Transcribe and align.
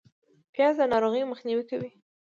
پیاز 0.53 0.75
د 0.79 0.81
ناروغیو 0.93 1.29
مخنیوی 1.31 1.65
کوي 1.69 1.91